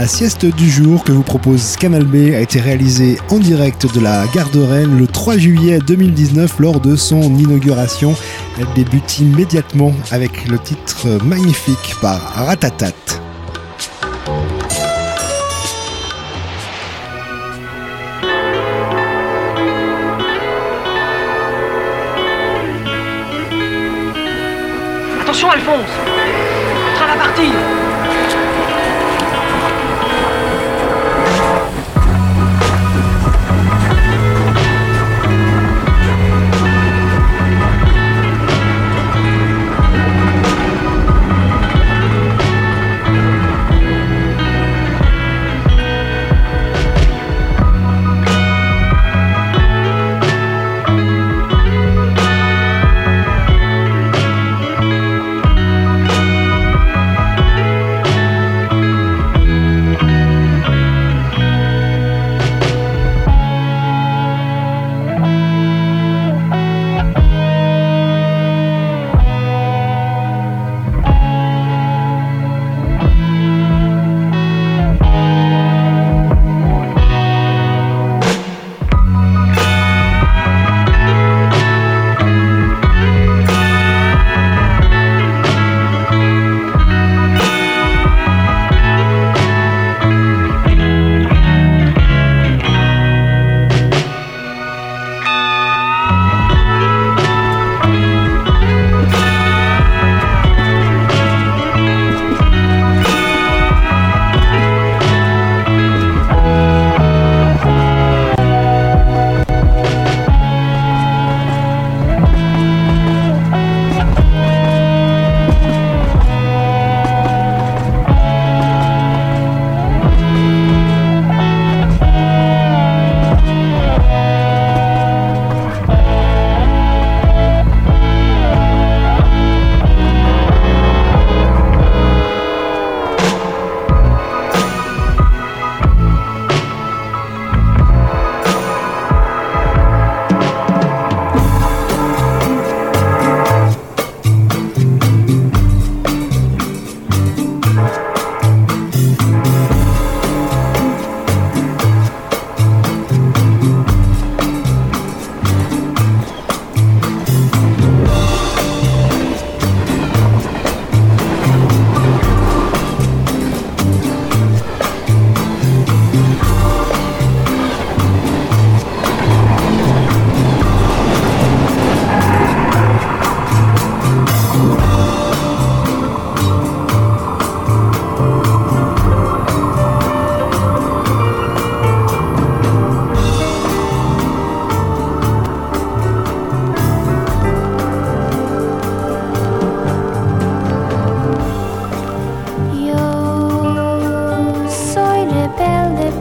La 0.00 0.06
sieste 0.06 0.46
du 0.46 0.70
jour 0.70 1.04
que 1.04 1.12
vous 1.12 1.22
propose 1.22 1.76
Kamal 1.76 2.04
B 2.04 2.32
a 2.34 2.40
été 2.40 2.58
réalisée 2.58 3.18
en 3.28 3.38
direct 3.38 3.86
de 3.94 4.00
la 4.00 4.26
gare 4.28 4.48
de 4.48 4.62
Rennes 4.62 4.98
le 4.98 5.06
3 5.06 5.36
juillet 5.36 5.78
2019 5.78 6.58
lors 6.58 6.80
de 6.80 6.96
son 6.96 7.20
inauguration. 7.36 8.14
Elle 8.58 8.72
débute 8.74 9.18
immédiatement 9.18 9.92
avec 10.10 10.48
le 10.48 10.58
titre 10.58 11.06
magnifique 11.22 11.96
par 12.00 12.18
Ratatat. 12.34 12.94
Attention 25.20 25.50
Alphonse 25.50 25.90
va 27.06 27.16
partir 27.16 27.44
mais 27.44 27.79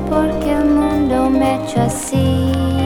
porque 0.10 0.52
el 0.52 0.66
mundo 0.66 1.30
me 1.30 1.56
echó 1.56 1.82
así. 1.82 2.79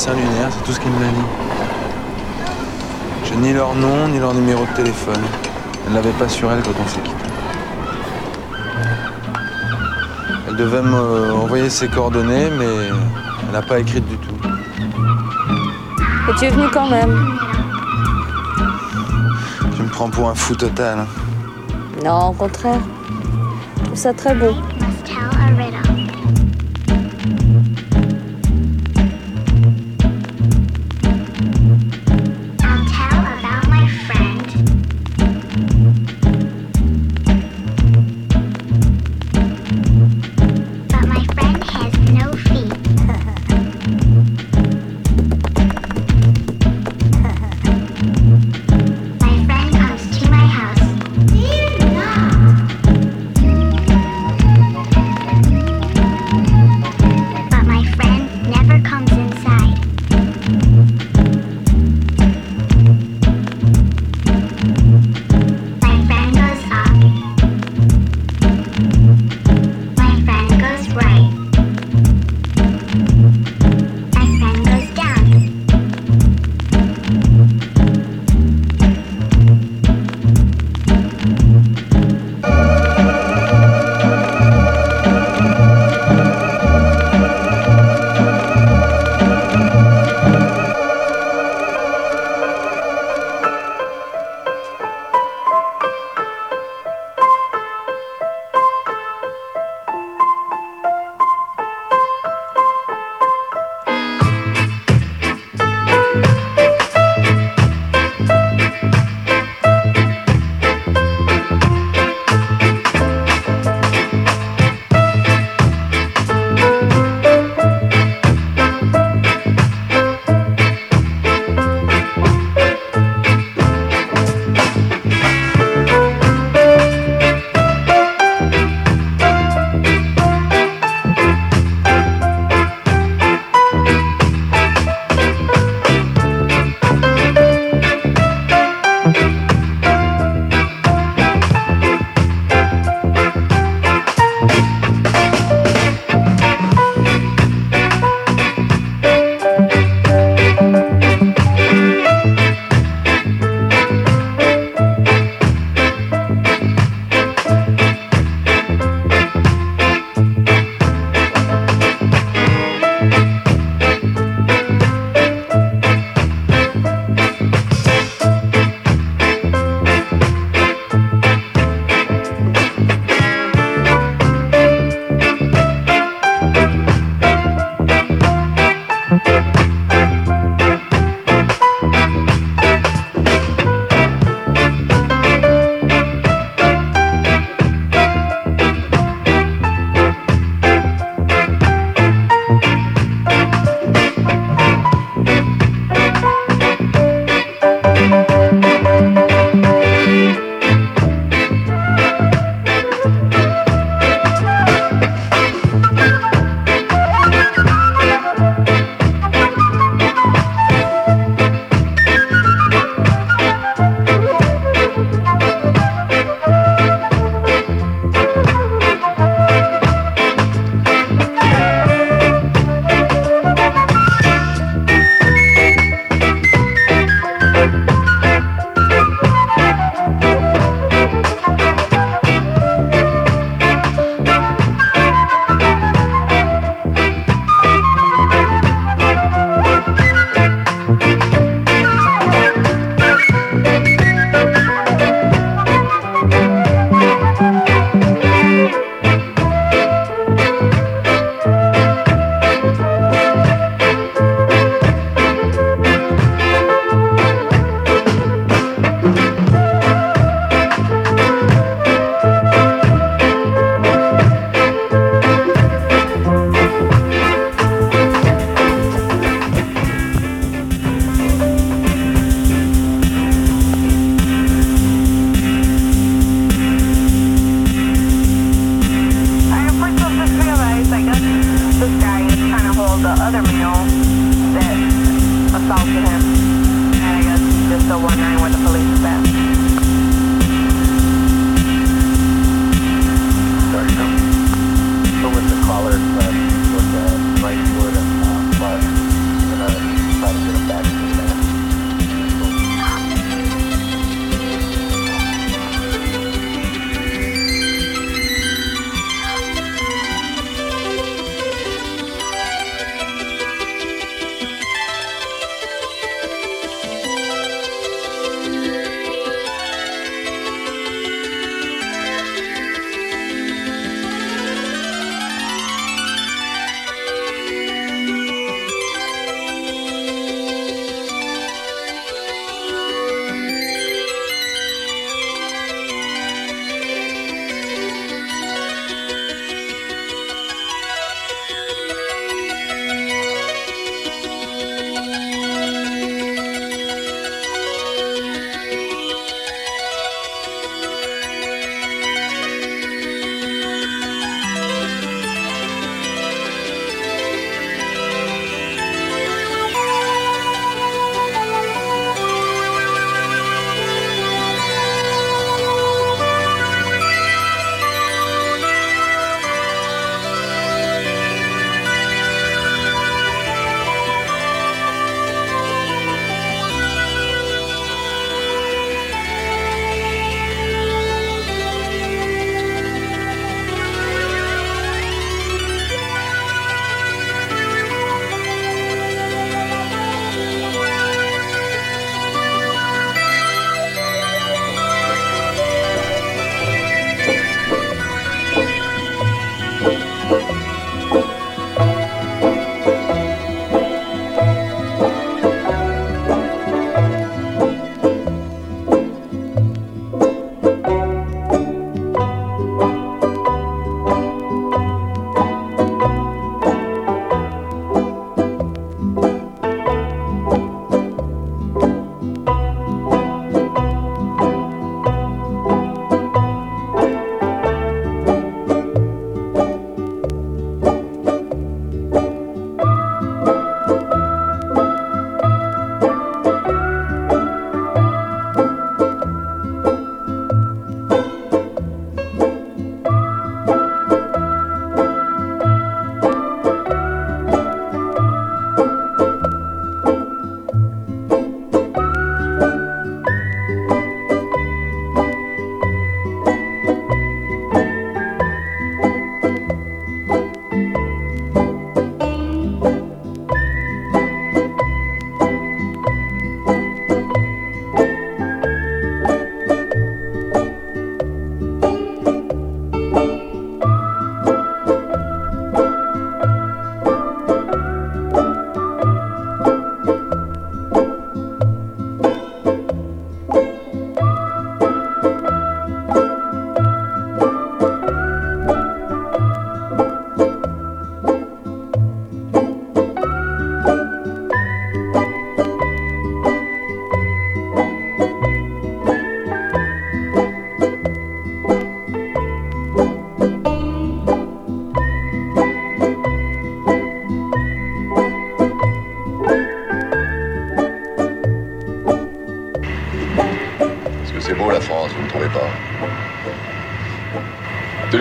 Saint-Lunaire, 0.00 0.48
c'est 0.50 0.64
tout 0.64 0.72
ce 0.72 0.80
qu'il 0.80 0.90
m'a 0.92 1.08
dit. 1.08 1.28
J'ai 3.26 3.36
ni 3.36 3.52
leur 3.52 3.74
nom, 3.74 4.08
ni 4.08 4.18
leur 4.18 4.32
numéro 4.32 4.64
de 4.64 4.74
téléphone. 4.74 5.22
Elle 5.86 5.92
l'avait 5.92 6.12
pas 6.12 6.26
sur 6.26 6.50
elle 6.50 6.62
quand 6.62 6.70
on 6.82 6.88
s'est 6.88 7.00
quitté. 7.00 7.16
Elle 10.48 10.56
devait 10.56 10.80
me 10.80 11.34
envoyer 11.34 11.68
ses 11.68 11.88
coordonnées, 11.88 12.48
mais 12.58 12.88
elle 13.44 13.52
n'a 13.52 13.60
pas 13.60 13.78
écrit 13.78 14.00
du 14.00 14.16
tout. 14.16 14.34
Et 16.30 16.34
tu 16.38 16.46
es 16.46 16.48
venu 16.48 16.66
quand 16.72 16.88
même 16.88 17.36
Tu 19.76 19.82
me 19.82 19.88
prends 19.88 20.08
pour 20.08 20.30
un 20.30 20.34
fou 20.34 20.54
total. 20.54 21.04
Non, 22.02 22.28
au 22.28 22.32
contraire. 22.32 22.80
Je 23.76 23.84
trouve 23.84 23.98
ça 23.98 24.14
très 24.14 24.34
beau 24.34 24.54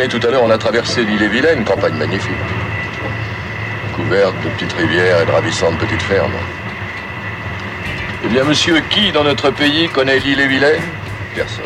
tout 0.09 0.19
à 0.27 0.31
l'heure, 0.31 0.43
on 0.43 0.49
a 0.49 0.57
traversé 0.57 1.03
l'île 1.03 1.21
et 1.21 1.27
Vilaine, 1.27 1.63
campagne 1.63 1.93
magnifique. 1.93 2.31
Couverte 3.95 4.33
de 4.43 4.49
petites 4.49 4.73
rivières 4.73 5.21
et 5.21 5.25
de 5.25 5.31
ravissantes 5.31 5.77
petites 5.77 6.01
fermes. 6.01 6.33
Eh 8.25 8.27
bien, 8.27 8.43
monsieur, 8.43 8.79
qui 8.89 9.11
dans 9.11 9.23
notre 9.23 9.51
pays 9.51 9.87
connaît 9.89 10.19
l'île 10.19 10.39
et 10.39 10.47
Vilaine? 10.47 10.81
Personne. 11.35 11.63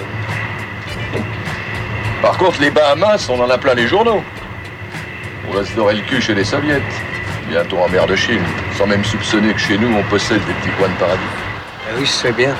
Par 2.21 2.37
contre, 2.37 2.59
les 2.61 2.69
Bahamas, 2.69 3.29
on 3.29 3.39
en 3.41 3.49
a 3.49 3.57
plein 3.57 3.73
les 3.75 3.87
journaux. 3.87 4.21
On 5.49 5.53
va 5.53 5.65
se 5.65 5.73
dorer 5.73 5.95
le 5.95 6.01
cul 6.01 6.21
chez 6.21 6.35
les 6.35 6.43
soviets. 6.43 6.81
Bientôt 7.49 7.77
en 7.77 7.89
mer 7.89 8.05
de 8.07 8.15
Chine, 8.15 8.43
sans 8.77 8.87
même 8.87 9.03
soupçonner 9.05 9.53
que 9.53 9.59
chez 9.59 9.77
nous, 9.77 9.95
on 9.95 10.03
possède 10.03 10.43
des 10.45 10.53
petits 10.53 10.75
coins 10.77 10.89
de 10.89 10.93
paradis. 10.93 11.21
Ah 11.87 11.93
oui, 11.97 12.05
je 12.05 12.11
sais 12.11 12.31
bien. 12.31 12.53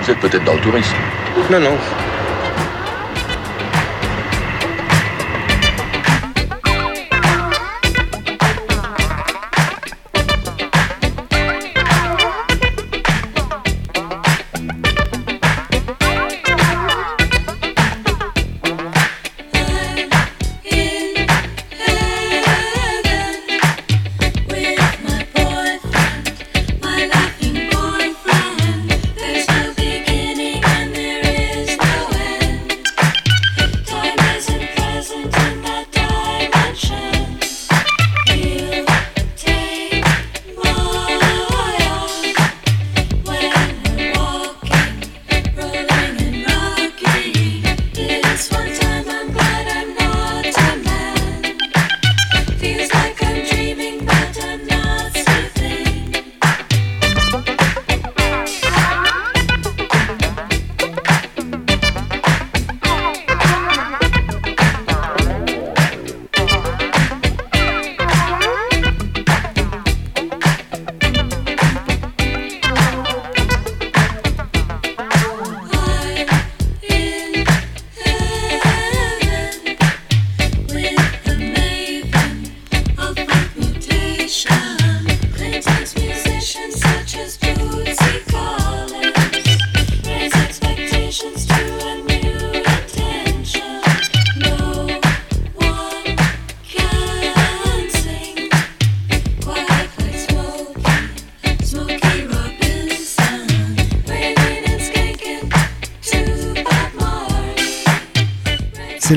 Vous 0.00 0.10
êtes 0.10 0.20
peut-être 0.20 0.44
dans 0.44 0.54
le 0.54 0.60
tourisme. 0.60 0.96
Non, 1.50 1.60
non. 1.60 1.76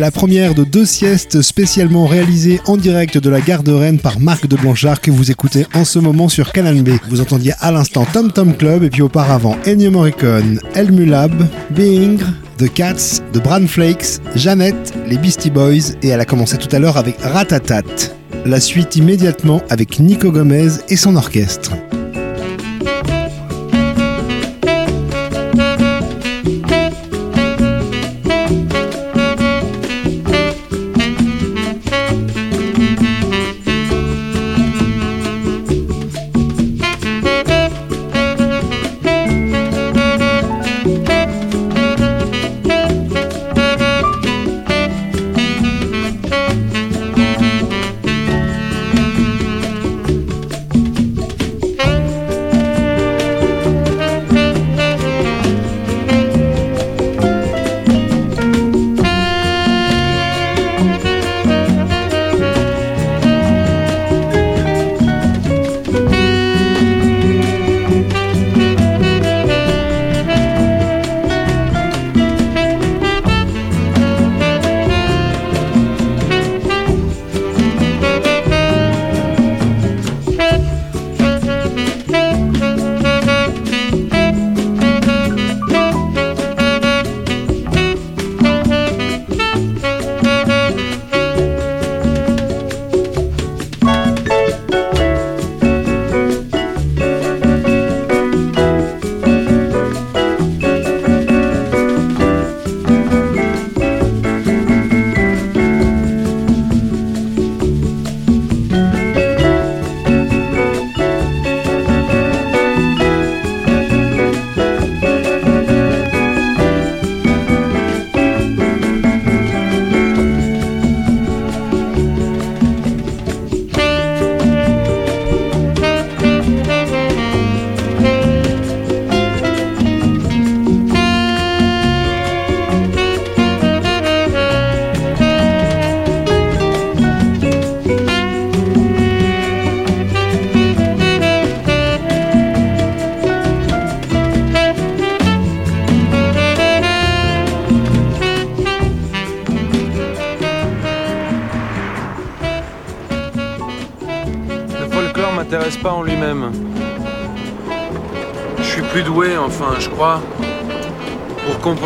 La 0.10 0.14
première 0.14 0.56
de 0.56 0.64
deux 0.64 0.88
siestes 0.88 1.44
spécialement 1.44 2.08
réalisées 2.08 2.60
en 2.66 2.78
direct 2.78 3.20
de 3.20 3.30
la 3.30 3.42
gare 3.42 3.62
de 3.62 3.72
Rennes 3.72 4.00
par 4.00 4.20
Marc 4.20 4.48
de 4.48 4.56
Blanchard 4.56 5.02
que 5.02 5.12
vous 5.12 5.30
écoutez 5.30 5.68
en 5.76 5.86
ce 5.86 6.00
moment 6.00 6.30
sur 6.30 6.52
Canal 6.52 6.82
B. 6.82 6.94
Vous 7.10 7.22
entendiez 7.22 7.54
à 7.60 7.72
l'instant 7.72 8.08
Tom 8.12 8.32
Tom 8.32 8.58
Club 8.58 8.82
et 8.82 8.90
puis 8.90 9.04
auparavant 9.04 9.56
Ennio 9.68 9.92
Morricone, 9.92 10.60
Elmulab, 10.74 11.48
Being, 11.70 12.18
The 12.58 12.74
Cats, 12.74 13.22
The 13.34 13.44
Bran 13.44 13.68
Flakes, 13.68 14.20
Jeannette, 14.34 14.96
les 15.06 15.20
Beastie 15.20 15.52
Boys 15.52 15.94
et 16.02 16.08
elle 16.08 16.22
a 16.22 16.26
commencé 16.26 16.58
tout 16.58 16.76
à 16.76 16.80
l'heure 16.80 16.98
avec 16.98 17.22
Ratatat. 17.22 17.84
La 18.48 18.60
suite 18.60 18.96
immédiatement 18.96 19.62
avec 19.70 20.00
Nico 20.00 20.32
Gomez 20.32 20.70
et 20.88 20.96
son 20.96 21.18
orchestre. 21.18 21.74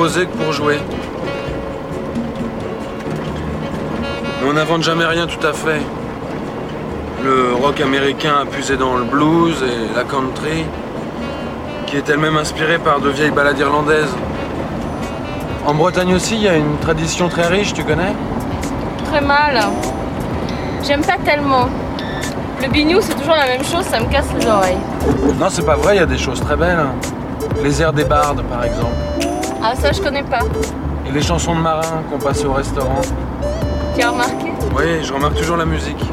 Composer 0.04 0.26
que 0.26 0.36
pour 0.36 0.52
jouer. 0.52 0.80
Mais 4.42 4.50
on 4.50 4.54
n'invente 4.54 4.84
jamais 4.84 5.06
rien 5.06 5.28
tout 5.28 5.48
à 5.48 5.54
fait. 5.54 5.82
Le 7.24 7.54
rock 7.54 7.80
américain 7.80 8.34
a 8.42 8.46
puisé 8.46 8.76
dans 8.76 8.96
le 8.96 9.06
blues 9.06 9.64
et 9.64 9.96
la 9.96 10.04
country, 10.04 10.66
qui 11.88 11.96
est 11.96 12.10
elle-même 12.10 12.36
inspirée 12.36 12.80
par 12.80 13.00
de 13.00 13.10
vieilles 13.10 13.32
ballades 13.32 13.60
irlandaises. 13.60 14.14
En 15.66 15.74
Bretagne 15.74 16.16
aussi, 16.16 16.36
il 16.36 16.42
y 16.42 16.50
a 16.50 16.58
une 16.58 16.78
tradition 16.80 17.30
très 17.30 17.48
riche, 17.48 17.74
tu 17.74 17.86
connais? 17.86 18.14
Très 19.10 19.22
mal. 19.22 19.58
J'aime 20.86 21.02
pas 21.02 21.18
tellement. 21.24 21.70
Le 22.62 22.68
bignou, 22.68 23.00
c'est 23.00 23.16
toujours 23.16 23.36
la 23.36 23.46
même 23.46 23.64
chose, 23.64 23.86
ça 23.86 24.02
me 24.02 24.12
casse 24.12 24.28
les 24.38 24.46
oreilles. 24.48 24.84
Non, 25.40 25.48
c'est 25.50 25.66
pas 25.66 25.78
vrai, 25.78 25.96
il 25.96 26.00
y 26.00 26.04
a 26.04 26.06
des 26.06 26.18
choses 26.18 26.42
très 26.42 26.58
belles. 26.58 26.88
Les 27.64 27.82
airs 27.82 27.94
des 27.94 28.04
bardes, 28.04 28.44
par 28.52 28.66
exemple. 28.66 29.03
Ah, 29.66 29.74
ça, 29.76 29.94
je 29.94 30.02
connais 30.02 30.24
pas. 30.24 30.40
Et 31.08 31.12
les 31.12 31.22
chansons 31.22 31.56
de 31.56 31.62
marins 31.62 32.04
qu'on 32.12 32.20
passait 32.20 32.46
au 32.46 32.52
restaurant. 32.54 33.02
Tu 33.96 34.02
as 34.02 34.10
remarqué? 34.10 34.52
Oui, 34.76 35.02
je 35.02 35.14
remarque 35.14 35.36
toujours 35.36 35.56
la 35.56 35.66
musique. 35.66 36.04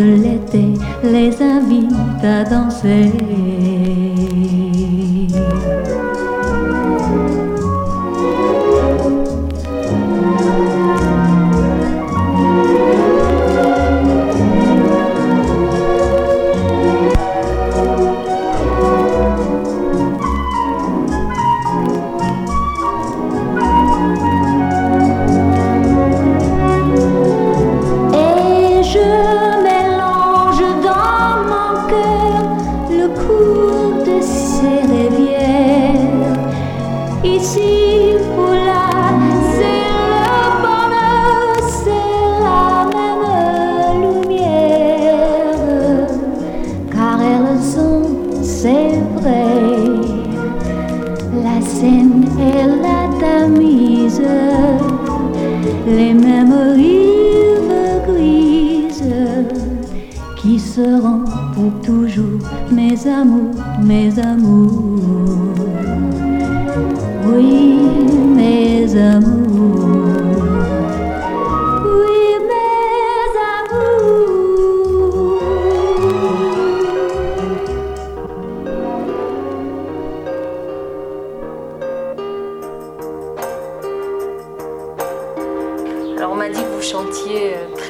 l'été 0.00 0.74
les 1.02 1.42
invite 1.42 2.24
à 2.24 2.44
danser. 2.44 3.29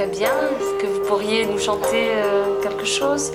très 0.00 0.08
bien. 0.08 0.32
Est-ce 0.58 0.82
que 0.82 0.86
vous 0.86 1.00
pourriez 1.00 1.44
nous 1.44 1.58
chanter 1.58 2.08
euh, 2.14 2.58
quelque 2.62 2.86
chose? 2.86 3.32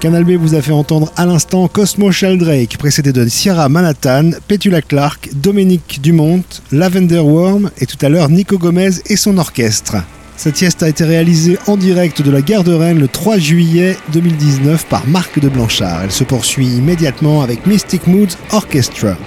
Canal 0.00 0.24
B 0.24 0.30
vous 0.30 0.54
a 0.54 0.62
fait 0.62 0.72
entendre 0.72 1.12
à 1.18 1.26
l'instant 1.26 1.68
Cosmo 1.68 2.10
Sheldrake, 2.10 2.78
précédé 2.78 3.12
de 3.12 3.28
Sierra 3.28 3.68
Manhattan, 3.68 4.30
Petula 4.48 4.80
Clark, 4.80 5.28
Dominique 5.34 6.00
Dumont, 6.00 6.42
Lavender 6.72 7.18
Worm 7.18 7.70
et 7.76 7.84
tout 7.84 7.98
à 8.00 8.08
l'heure 8.08 8.30
Nico 8.30 8.56
Gomez 8.56 8.92
et 9.10 9.16
son 9.16 9.36
orchestre. 9.36 9.96
Cette 10.38 10.56
sieste 10.56 10.82
a 10.82 10.88
été 10.88 11.04
réalisée 11.04 11.58
en 11.66 11.76
direct 11.76 12.22
de 12.22 12.30
la 12.30 12.40
gare 12.40 12.64
de 12.64 12.72
Rennes 12.72 12.98
le 12.98 13.08
3 13.08 13.36
juillet 13.36 13.94
2019 14.14 14.86
par 14.86 15.06
Marc 15.06 15.38
de 15.38 15.50
Blanchard. 15.50 16.04
Elle 16.04 16.12
se 16.12 16.24
poursuit 16.24 16.68
immédiatement 16.68 17.42
avec 17.42 17.66
Mystic 17.66 18.06
Moods 18.06 18.38
Orchestra. 18.52 19.18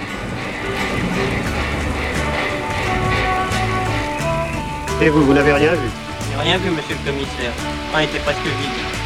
Et 5.03 5.09
vous, 5.09 5.23
vous 5.23 5.33
n'avez 5.35 5.53
rien 5.53 5.73
vu? 5.73 5.89
J'ai 6.31 6.41
rien 6.41 6.57
vu, 6.57 6.71
monsieur 6.71 6.95
le 7.05 7.11
commissaire. 7.11 7.53
Le 7.59 7.91
train 7.91 8.01
était 8.01 8.23
presque 8.23 8.41
vide. 8.41 9.02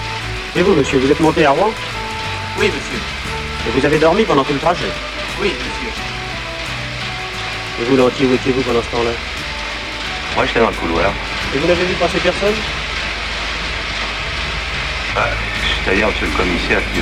Et 0.56 0.62
vous, 0.62 0.74
monsieur, 0.74 1.00
vous 1.00 1.12
êtes 1.12 1.20
monté 1.20 1.46
à 1.46 1.52
Rouen 1.52 1.72
Oui, 2.60 2.68
monsieur. 2.68 3.00
Et 3.68 3.72
vous 3.80 3.86
avez 3.86 4.00
dormi 4.00 4.24
pendant 4.24 4.44
tout 4.44 4.54
le 4.54 4.60
trajet 4.60 4.86
Oui, 5.42 5.50
monsieur. 5.54 5.92
Et 7.82 7.86
vous, 7.86 7.96
Lanty, 7.98 8.26
où 8.26 8.34
étiez-vous 8.34 8.62
pendant 8.62 8.82
ce 8.82 8.88
temps-là 8.90 9.12
Moi, 10.36 10.46
j'étais 10.46 10.60
dans 10.60 10.70
le 10.70 10.76
couloir. 10.76 11.12
Et 11.54 11.58
vous 11.60 11.68
n'avez 11.68 11.86
vu 11.86 11.94
passer 11.96 12.18
personne 12.20 12.56
Bah, 15.14 15.30
C'est-à-dire, 15.84 16.08
monsieur 16.08 16.26
le 16.28 16.34
commissaire, 16.38 16.82
que... 16.94 17.02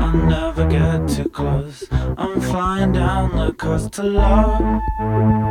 I 0.00 0.12
never 0.28 0.66
get 0.66 1.08
too 1.08 1.28
close. 1.28 1.84
I'm 1.92 2.40
flying 2.40 2.92
down 2.92 3.36
the 3.36 3.52
coast 3.52 3.92
to 3.94 4.02
love. 4.02 5.43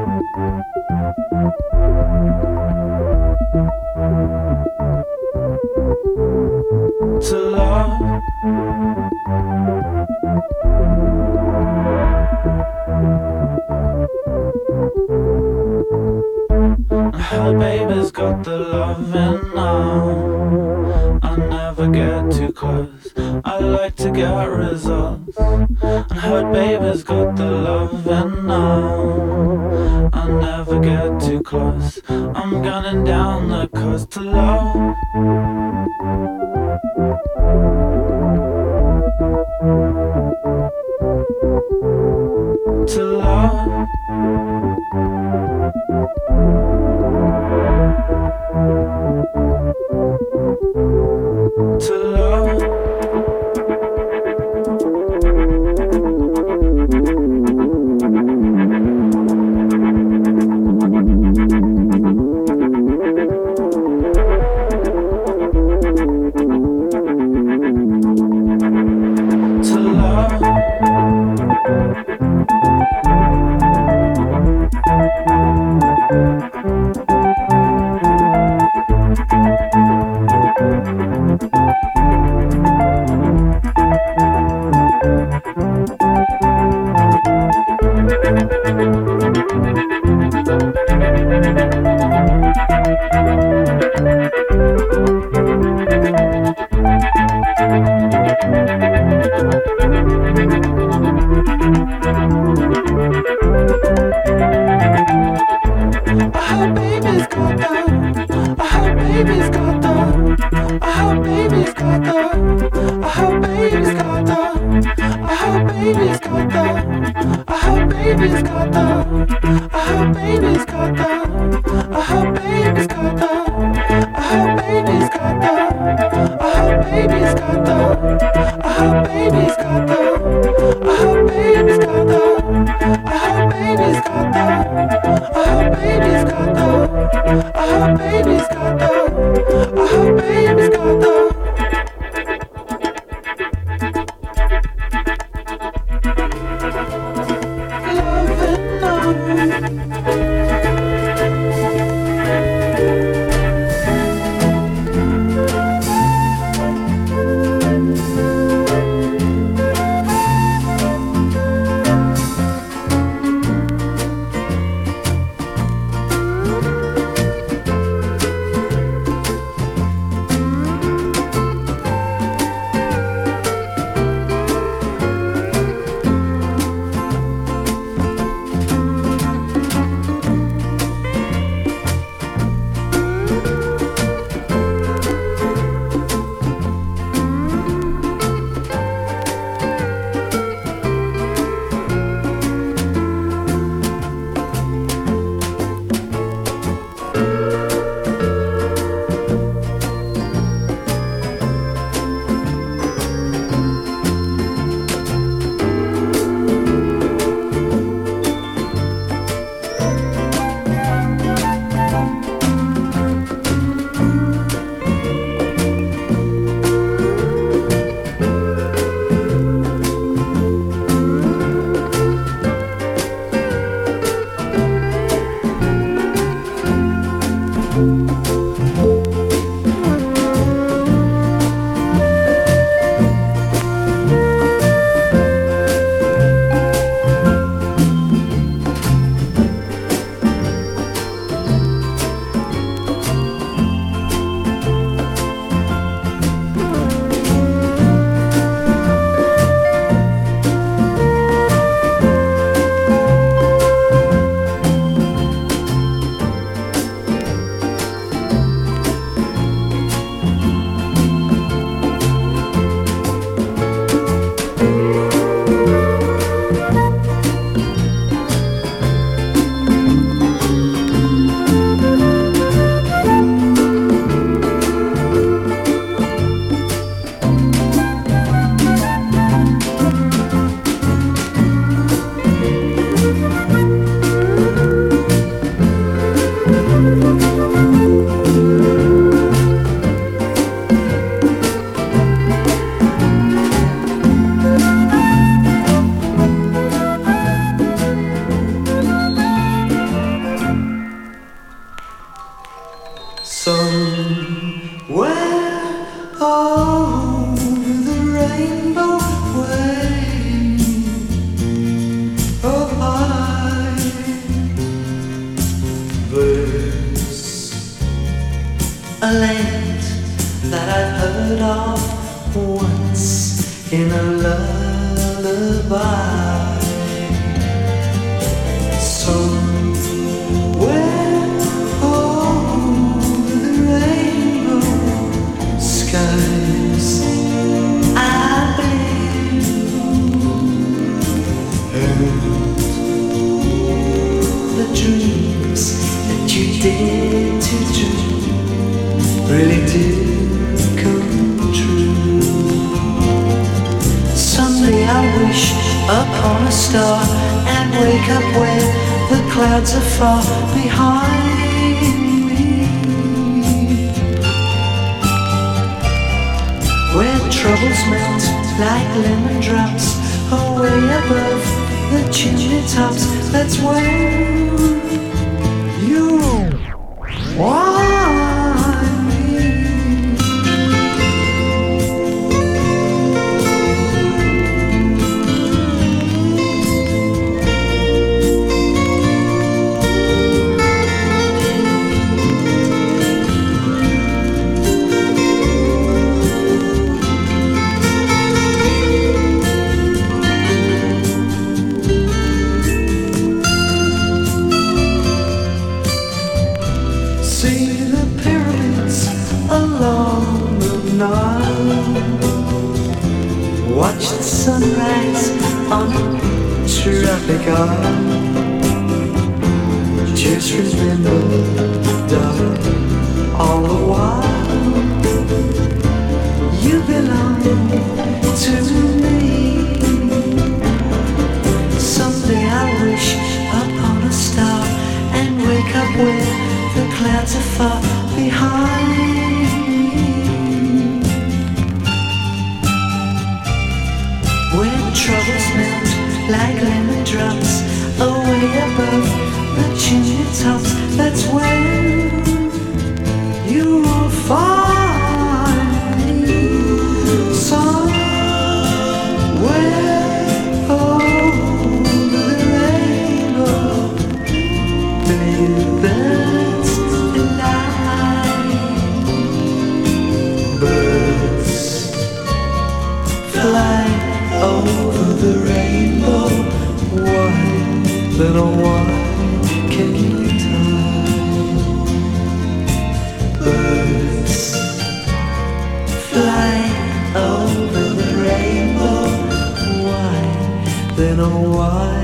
why 491.28 492.04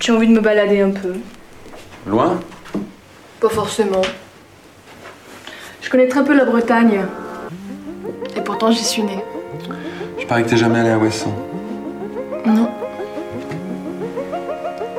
J'ai 0.00 0.12
envie 0.12 0.26
de 0.26 0.32
me 0.32 0.40
balader 0.40 0.80
un 0.80 0.90
peu. 0.90 1.14
Loin? 2.06 2.40
Pas 3.40 3.48
forcément. 3.48 4.02
Je 5.80 5.88
connais 5.88 6.08
très 6.08 6.24
peu 6.24 6.36
la 6.36 6.44
Bretagne. 6.44 7.02
Et 8.36 8.40
pourtant, 8.40 8.70
j'y 8.70 8.84
suis 8.84 9.02
née. 9.02 9.22
Je 10.18 10.26
parie 10.26 10.42
que 10.44 10.50
t'es 10.50 10.56
jamais 10.56 10.80
allé 10.80 10.90
à 10.90 10.98
Ouessant. 10.98 11.34
Non. 12.44 12.68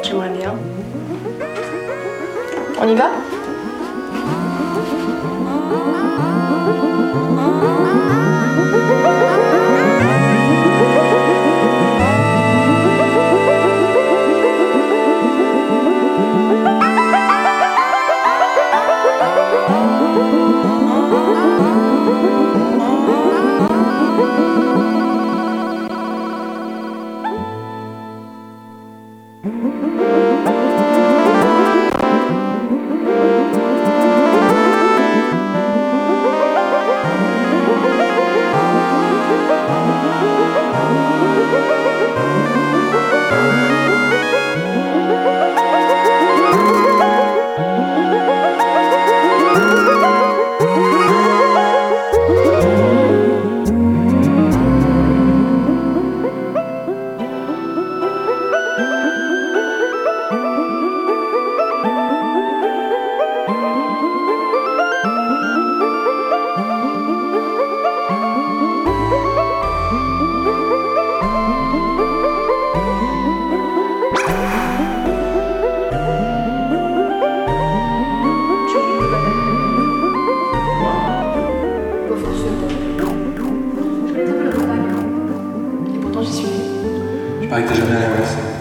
J'aimerais 0.02 0.30
bien. 0.30 0.56
On 2.82 2.88
y 2.88 2.96
va? 2.96 3.12
Like 87.54 87.68
the 87.68 87.76
genetics. 87.76 88.53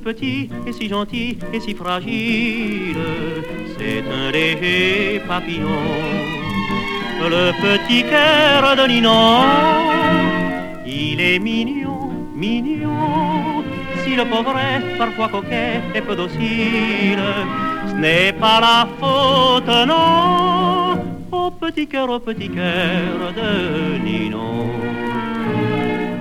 Petit 0.00 0.48
et 0.66 0.72
si 0.72 0.88
gentil 0.88 1.38
et 1.52 1.60
si 1.60 1.74
fragile, 1.74 2.96
c'est 3.78 4.02
un 4.10 4.30
léger 4.30 5.20
papillon. 5.26 5.68
Le 7.20 7.52
petit 7.62 8.02
cœur 8.02 8.76
de 8.76 8.88
Ninon, 8.88 9.44
il 10.86 11.20
est 11.20 11.38
mignon, 11.38 12.10
mignon. 12.34 13.62
Si 14.02 14.16
le 14.16 14.24
pauvre 14.24 14.56
est 14.58 14.96
parfois 14.96 15.28
coquet 15.28 15.80
et 15.94 16.00
peu 16.00 16.16
docile, 16.16 17.22
ce 17.86 17.94
n'est 17.94 18.32
pas 18.32 18.60
la 18.60 18.88
faute, 18.98 19.68
non, 19.86 20.98
au 21.30 21.50
petit 21.50 21.86
cœur, 21.86 22.08
au 22.08 22.18
petit 22.18 22.48
cœur 22.48 23.32
de 23.36 23.98
Ninon. 24.02 24.66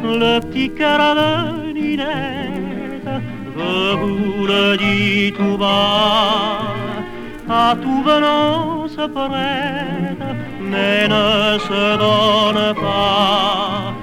Le 0.03 0.39
petit 0.41 0.69
cœur 0.71 0.99
de 1.15 1.71
Ninette, 1.71 2.48
je 3.59 3.95
vous 3.95 4.45
le 4.47 4.77
dis 4.77 5.33
tout 5.37 5.57
bas, 5.57 6.59
à 7.49 7.75
tout 7.83 8.01
venant 8.03 8.87
se 8.87 9.05
prête, 9.07 10.25
mais 10.71 11.07
ne 11.07 11.59
se 11.67 11.83
donne 12.05 12.73
pas. 12.75 13.93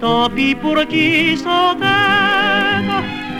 Tant 0.00 0.28
pis 0.30 0.54
pour 0.54 0.78
qui 0.86 1.36
s'entête 1.36 1.90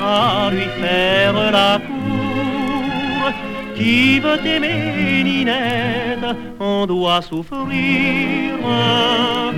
à 0.02 0.50
lui 0.50 0.66
faire 0.80 1.34
la 1.58 1.78
cour. 1.86 3.32
Qui 3.76 4.20
veut 4.20 4.46
aimer 4.46 5.22
Ninette, 5.24 6.36
on 6.58 6.86
doit 6.86 7.22
souffrir 7.22 8.52
un. 8.66 9.52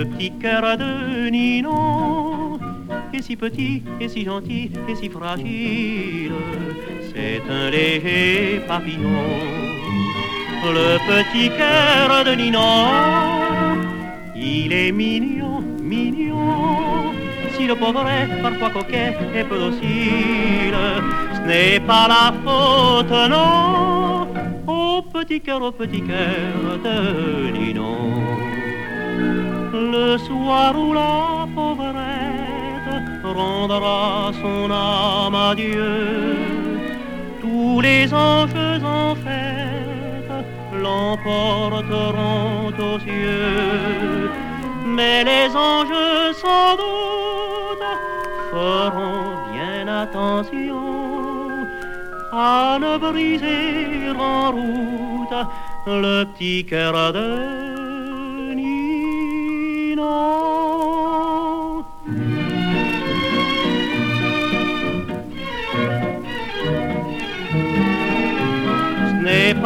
Le 0.00 0.06
petit 0.06 0.32
cœur 0.40 0.78
de 0.78 1.28
Ninon 1.28 2.58
est 3.12 3.20
si 3.20 3.36
petit 3.36 3.82
et 4.00 4.08
si 4.08 4.24
gentil 4.24 4.70
et 4.88 4.94
si 4.94 5.10
fragile, 5.10 6.32
c'est 7.12 7.42
un 7.50 7.68
léger 7.68 8.62
papillon. 8.66 9.28
Le 10.64 10.96
petit 11.06 11.50
cœur 11.50 12.24
de 12.24 12.34
Ninon, 12.34 12.86
il 14.34 14.72
est 14.72 14.90
mignon, 14.90 15.60
mignon. 15.82 17.12
Si 17.54 17.66
le 17.66 17.74
pauvre 17.74 18.08
est 18.08 18.40
parfois 18.40 18.70
coquet 18.70 19.14
et 19.36 19.44
peu 19.44 19.58
docile, 19.58 20.80
ce 21.34 21.40
n'est 21.46 21.80
pas 21.80 22.08
la 22.08 22.32
faute, 22.42 23.28
non, 23.28 24.28
au 24.66 25.02
petit 25.02 25.42
cœur, 25.42 25.60
au 25.60 25.72
petit 25.72 26.00
cœur 26.00 26.78
de 26.86 27.50
Ninon. 27.50 28.49
Le 29.72 30.18
soir 30.18 30.76
où 30.76 30.92
la 30.92 31.46
pauvrette 31.54 32.00
rendra 33.22 34.32
son 34.42 34.68
âme 34.68 35.34
à 35.34 35.54
Dieu, 35.54 36.36
tous 37.40 37.80
les 37.80 38.12
anges 38.12 38.82
en 38.84 39.14
fête 39.14 40.44
l'emporteront 40.82 42.68
aux 42.68 42.98
cieux. 42.98 44.30
Mais 44.86 45.22
les 45.22 45.54
anges 45.54 46.34
sans 46.34 46.74
doute 46.76 47.86
feront 48.50 49.36
bien 49.52 49.86
attention 49.86 50.82
à 52.32 52.76
ne 52.80 52.98
briser 52.98 54.10
en 54.18 54.50
route 54.50 55.46
le 55.86 56.24
petit 56.24 56.64
cœur 56.64 57.12
de 57.12 57.79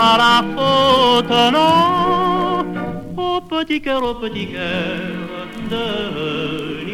pas 0.04 0.18
la 0.18 0.36
faute, 0.54 1.36
non, 1.56 2.64
au 3.16 3.40
petit 3.40 3.80
cœur, 3.80 4.02
au 4.02 4.14
petit 4.14 4.46
cœur 4.48 5.46
de 5.70 6.93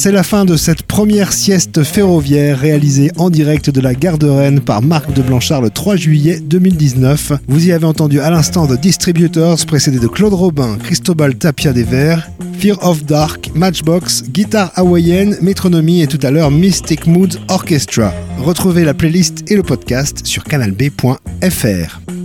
c'est 0.00 0.12
la 0.12 0.22
fin 0.22 0.46
de 0.46 0.56
cette 0.56 0.84
première 0.84 1.30
sieste 1.30 1.82
ferroviaire 1.82 2.58
réalisée 2.58 3.10
en 3.18 3.28
direct 3.28 3.68
de 3.68 3.82
la 3.82 3.92
gare 3.92 4.16
de 4.16 4.30
Rennes 4.30 4.60
par 4.60 4.80
Marc 4.80 5.12
de 5.12 5.20
Blanchard 5.20 5.60
le 5.60 5.68
3 5.68 5.96
juillet 5.96 6.40
2019. 6.40 7.32
Vous 7.46 7.66
y 7.66 7.72
avez 7.72 7.84
entendu 7.84 8.18
à 8.18 8.30
l'instant 8.30 8.66
The 8.66 8.80
Distributors 8.80 9.58
précédé 9.66 9.98
de 9.98 10.06
Claude 10.06 10.32
Robin, 10.32 10.78
Cristobal 10.82 11.34
Tapia 11.34 11.74
des 11.74 11.82
Verts, 11.82 12.30
Fear 12.58 12.82
of 12.82 13.04
Dark, 13.04 13.50
Matchbox, 13.54 14.24
guitare 14.30 14.72
hawaïenne, 14.74 15.36
métronomie 15.42 16.00
et 16.00 16.06
tout 16.06 16.20
à 16.22 16.30
l'heure 16.30 16.50
Mystic 16.50 17.06
Moods 17.06 17.36
Orchestra. 17.48 18.14
Retrouvez 18.38 18.84
la 18.84 18.94
playlist 18.94 19.50
et 19.50 19.56
le 19.56 19.62
podcast 19.62 20.24
sur 20.24 20.44
canalb.fr. 20.44 22.19